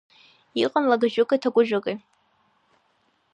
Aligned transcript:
Иҟан 0.63 0.83
лагажәыки 0.89 1.41
ҭакәажәыки. 1.41 1.93